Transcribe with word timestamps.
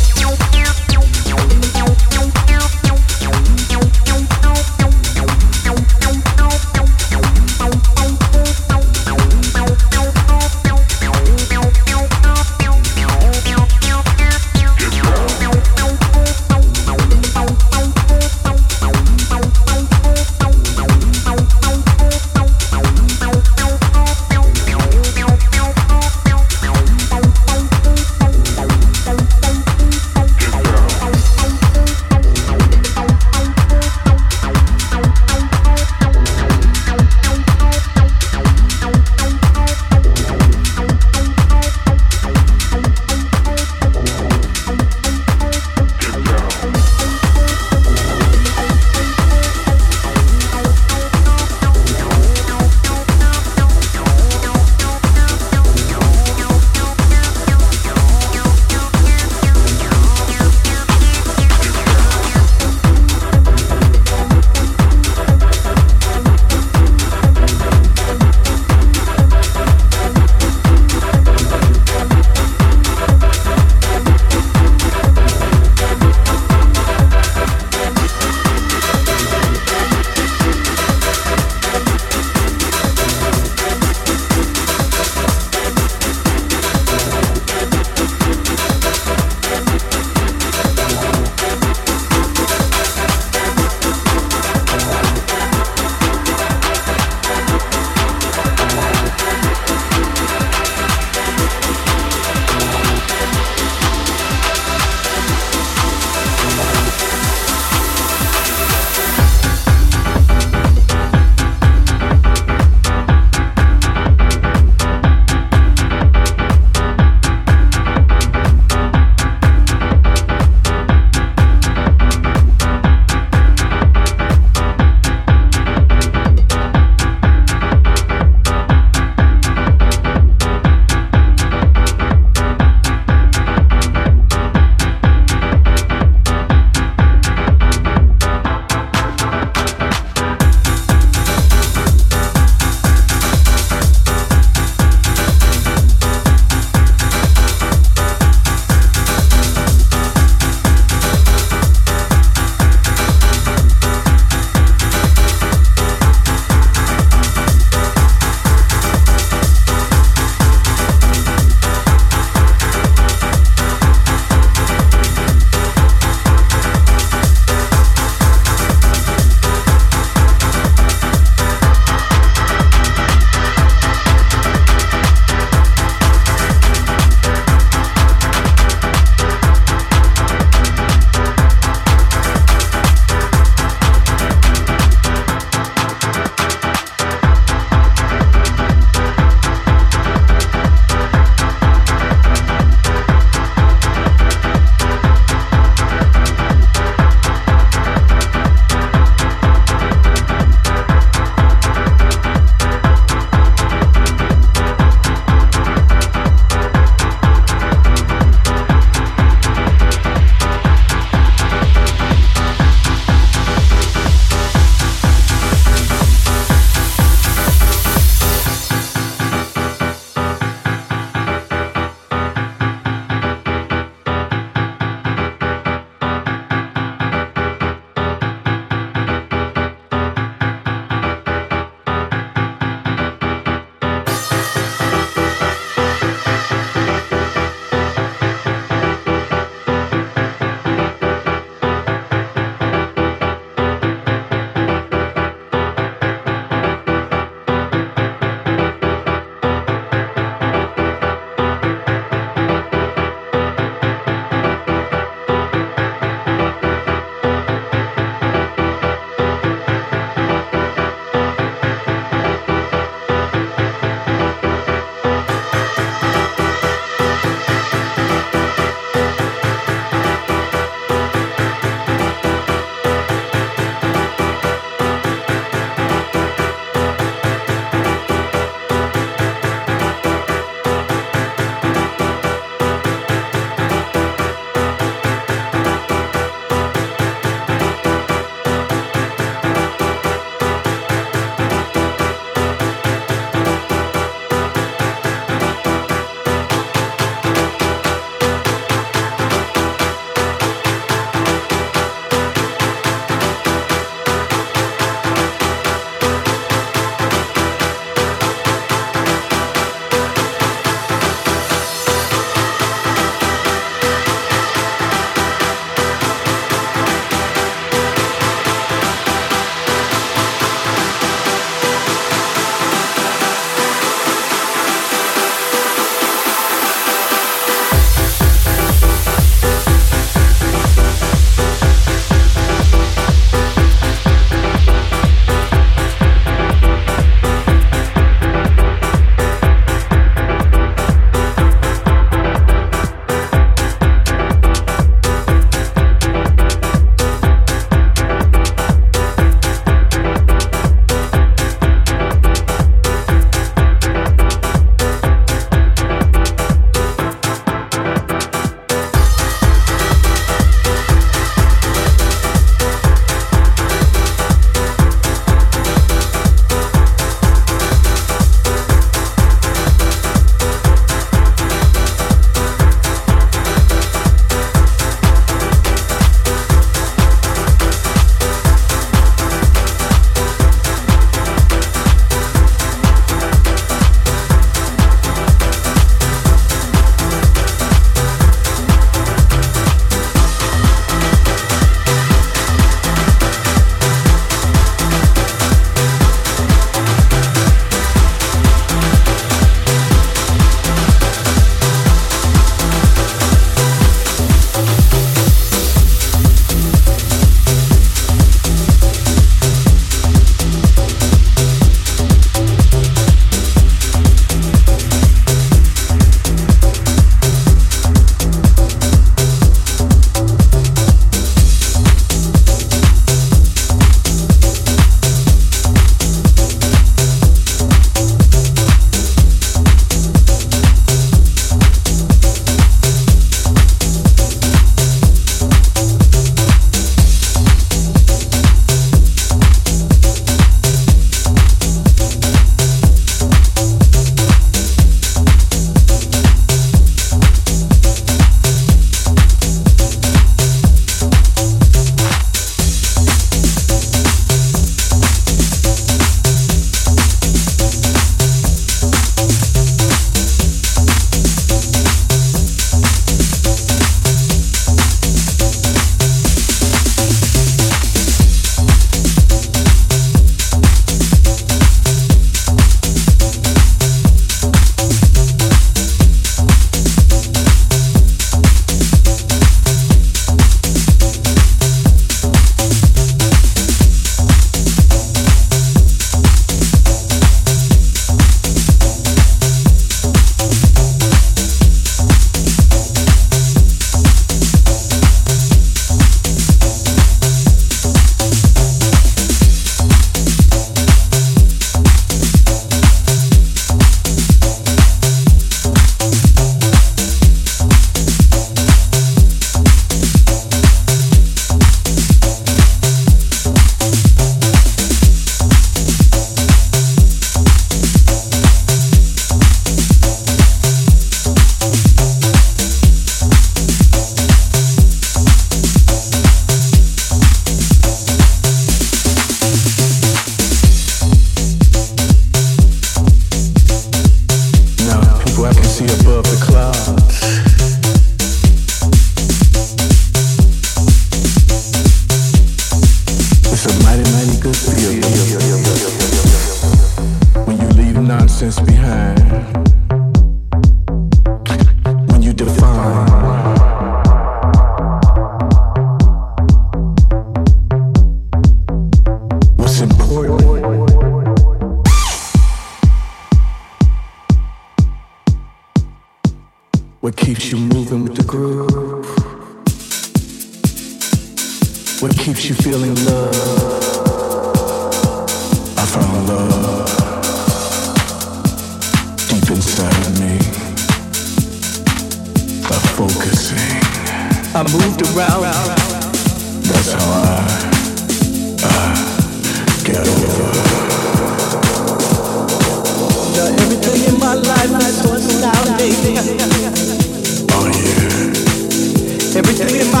Something's 599.31 600.00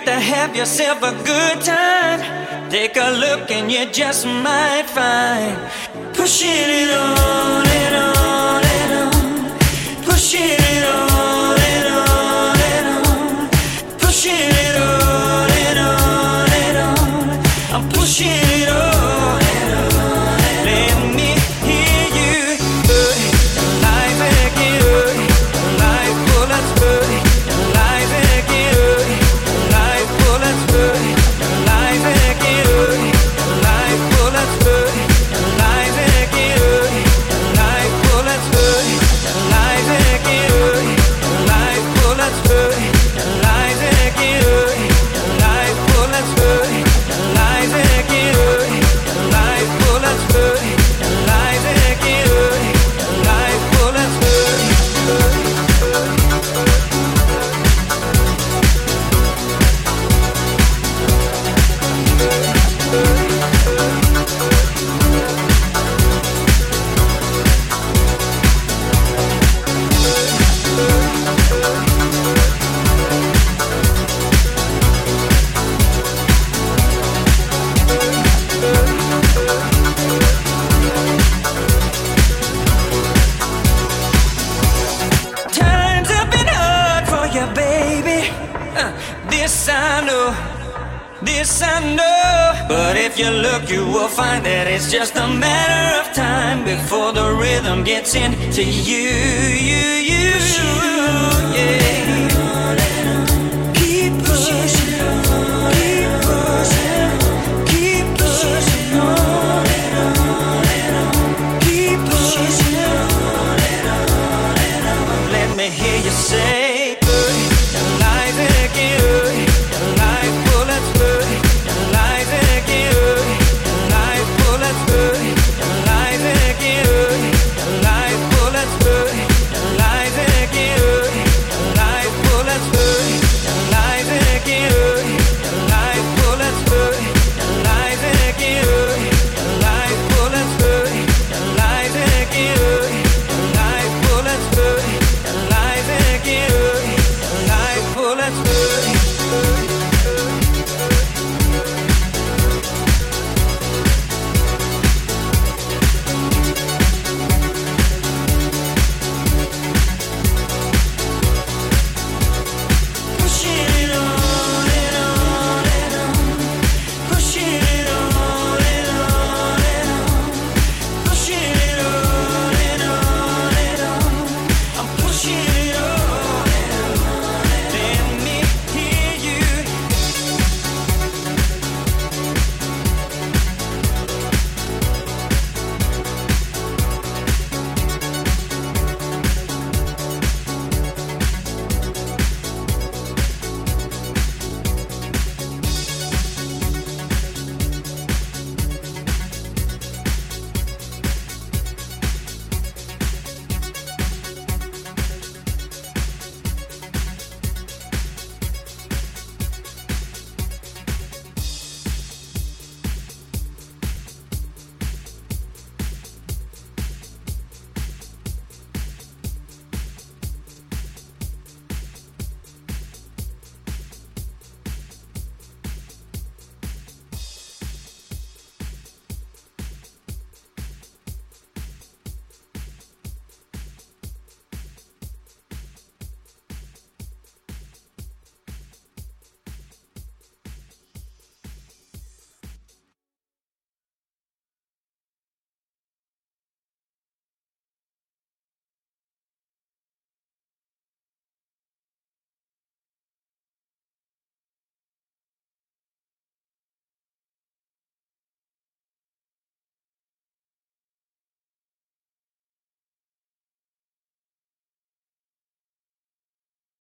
got 0.00 0.14
to 0.14 0.20
have 0.20 0.56
yourself 0.56 1.02
a 1.02 1.12
good 1.24 1.60
time. 1.62 2.70
Take 2.70 2.96
a 2.96 3.10
look 3.10 3.50
and 3.50 3.70
you 3.70 3.84
just 3.86 4.26
might 4.26 4.86
find. 4.86 5.56
Pushing 6.14 6.48
it 6.50 6.90
on 6.90 7.66
and 7.66 7.94
on 7.96 8.64
and 8.64 8.92
on. 9.02 10.04
Pushing 10.04 10.40
it 10.42 10.84
on 10.84 11.58
and 11.72 11.86
on 11.94 12.56
and 12.72 12.86
on. 13.08 13.48
Pushing 13.98 14.50
it 14.66 14.76
on 14.76 15.50
and 15.66 15.78
on 15.78 16.50
and 16.64 16.76
on. 16.78 17.74
I'm 17.74 17.88
pushing 17.90 18.49